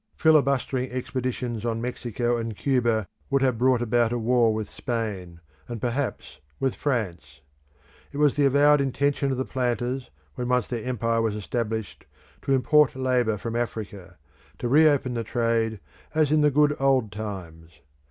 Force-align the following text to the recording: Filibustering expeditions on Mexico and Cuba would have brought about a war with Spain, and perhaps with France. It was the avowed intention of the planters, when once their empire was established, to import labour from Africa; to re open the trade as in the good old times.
Filibustering 0.17 0.89
expeditions 0.89 1.63
on 1.63 1.79
Mexico 1.79 2.35
and 2.35 2.55
Cuba 2.57 3.07
would 3.29 3.43
have 3.43 3.59
brought 3.59 3.83
about 3.83 4.11
a 4.11 4.17
war 4.17 4.51
with 4.51 4.67
Spain, 4.67 5.41
and 5.67 5.79
perhaps 5.79 6.39
with 6.59 6.73
France. 6.73 7.41
It 8.11 8.17
was 8.17 8.35
the 8.35 8.45
avowed 8.47 8.81
intention 8.81 9.31
of 9.31 9.37
the 9.37 9.45
planters, 9.45 10.09
when 10.33 10.49
once 10.49 10.67
their 10.67 10.83
empire 10.83 11.21
was 11.21 11.35
established, 11.35 12.07
to 12.41 12.51
import 12.51 12.95
labour 12.95 13.37
from 13.37 13.55
Africa; 13.55 14.17
to 14.57 14.67
re 14.67 14.87
open 14.87 15.13
the 15.13 15.23
trade 15.23 15.79
as 16.15 16.31
in 16.31 16.41
the 16.41 16.49
good 16.49 16.75
old 16.79 17.11
times. 17.11 17.79